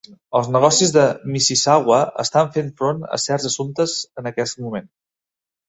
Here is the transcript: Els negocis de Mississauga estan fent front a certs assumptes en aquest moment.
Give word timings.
Els 0.37 0.47
negocis 0.53 0.93
de 0.95 1.03
Mississauga 1.35 1.99
estan 2.25 2.51
fent 2.57 2.73
front 2.81 3.05
a 3.13 3.21
certs 3.27 3.47
assumptes 3.53 3.97
en 4.23 4.33
aquest 4.35 4.67
moment. 4.67 4.93